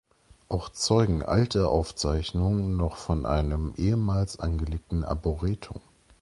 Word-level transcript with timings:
Auch 0.49 0.69
zeugen 0.69 1.21
alte 1.21 1.67
Auszeichnungen 1.67 2.75
noch 2.75 2.97
von 2.97 3.27
einem 3.27 3.75
ehemals 3.77 4.39
angelegten 4.39 5.03
Arboretum. 5.05 5.79